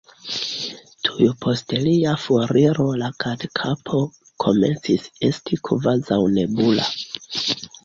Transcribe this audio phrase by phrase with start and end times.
[1.07, 4.01] Tuj post lia foriro la Katkapo
[4.47, 6.91] komencis esti kvazaŭ nebula.